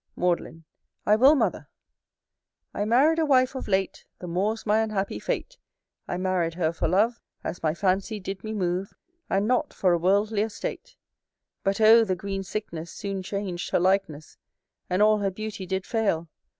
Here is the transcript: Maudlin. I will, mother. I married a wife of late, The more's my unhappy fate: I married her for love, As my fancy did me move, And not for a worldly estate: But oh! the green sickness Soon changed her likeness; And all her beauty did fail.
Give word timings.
Maudlin. 0.15 0.63
I 1.05 1.15
will, 1.15 1.35
mother. 1.35 1.69
I 2.73 2.85
married 2.85 3.19
a 3.19 3.25
wife 3.27 3.53
of 3.53 3.67
late, 3.67 4.03
The 4.17 4.25
more's 4.25 4.65
my 4.65 4.79
unhappy 4.79 5.19
fate: 5.19 5.59
I 6.07 6.17
married 6.17 6.55
her 6.55 6.73
for 6.73 6.87
love, 6.87 7.21
As 7.43 7.61
my 7.61 7.75
fancy 7.75 8.19
did 8.19 8.43
me 8.43 8.51
move, 8.51 8.95
And 9.29 9.47
not 9.47 9.75
for 9.75 9.93
a 9.93 9.99
worldly 9.99 10.41
estate: 10.41 10.95
But 11.63 11.79
oh! 11.79 12.03
the 12.03 12.15
green 12.15 12.41
sickness 12.41 12.91
Soon 12.91 13.21
changed 13.21 13.69
her 13.69 13.79
likeness; 13.79 14.37
And 14.89 15.03
all 15.03 15.19
her 15.19 15.29
beauty 15.29 15.67
did 15.67 15.85
fail. 15.85 16.27